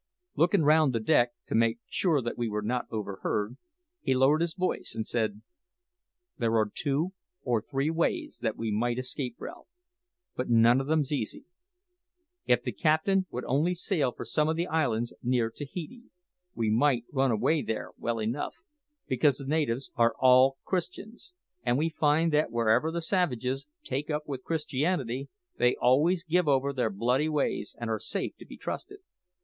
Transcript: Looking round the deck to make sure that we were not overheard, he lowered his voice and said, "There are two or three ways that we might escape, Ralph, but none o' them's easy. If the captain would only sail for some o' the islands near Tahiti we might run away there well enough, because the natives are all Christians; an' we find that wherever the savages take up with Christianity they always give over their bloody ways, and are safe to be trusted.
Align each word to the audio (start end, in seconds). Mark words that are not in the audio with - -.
Looking 0.35 0.63
round 0.63 0.93
the 0.93 0.99
deck 0.99 1.29
to 1.45 1.53
make 1.53 1.77
sure 1.87 2.23
that 2.23 2.35
we 2.35 2.49
were 2.49 2.63
not 2.63 2.87
overheard, 2.89 3.55
he 4.01 4.15
lowered 4.15 4.41
his 4.41 4.55
voice 4.55 4.93
and 4.95 5.05
said, 5.05 5.43
"There 6.39 6.55
are 6.57 6.71
two 6.73 7.13
or 7.43 7.61
three 7.61 7.91
ways 7.91 8.39
that 8.41 8.57
we 8.57 8.71
might 8.71 8.97
escape, 8.97 9.35
Ralph, 9.37 9.67
but 10.35 10.49
none 10.49 10.81
o' 10.81 10.85
them's 10.85 11.11
easy. 11.11 11.45
If 12.47 12.63
the 12.63 12.71
captain 12.71 13.27
would 13.29 13.45
only 13.45 13.75
sail 13.75 14.11
for 14.11 14.25
some 14.25 14.49
o' 14.49 14.53
the 14.55 14.65
islands 14.65 15.13
near 15.21 15.51
Tahiti 15.51 16.05
we 16.55 16.71
might 16.71 17.05
run 17.13 17.29
away 17.29 17.61
there 17.61 17.91
well 17.99 18.17
enough, 18.17 18.55
because 19.05 19.37
the 19.37 19.45
natives 19.45 19.91
are 19.97 20.15
all 20.17 20.57
Christians; 20.65 21.31
an' 21.61 21.77
we 21.77 21.89
find 21.89 22.33
that 22.33 22.49
wherever 22.51 22.91
the 22.91 23.03
savages 23.03 23.67
take 23.83 24.09
up 24.09 24.27
with 24.27 24.43
Christianity 24.43 25.29
they 25.59 25.75
always 25.75 26.23
give 26.23 26.47
over 26.47 26.73
their 26.73 26.89
bloody 26.89 27.29
ways, 27.29 27.75
and 27.79 27.87
are 27.91 27.99
safe 27.99 28.35
to 28.37 28.47
be 28.47 28.57
trusted. 28.57 28.97